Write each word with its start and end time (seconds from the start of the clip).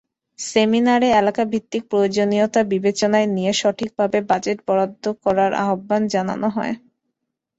সেমিনারে 0.39 1.07
এলাকাভিত্তিক 1.13 1.83
প্রয়োজনীয়তা 1.91 2.61
বিবেচনায় 2.71 3.27
নিয়ে 3.35 3.51
সঠিকভাবে 3.61 4.17
বাজেট 4.29 4.57
বরাদ্দ 4.67 5.03
করার 5.23 5.51
আহ্বান 5.63 6.01
জানানো 6.13 6.47
হয়। 6.55 6.73